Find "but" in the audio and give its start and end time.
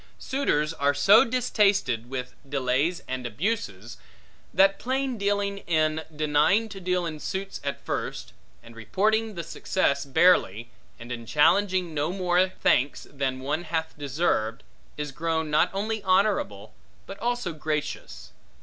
17.05-17.19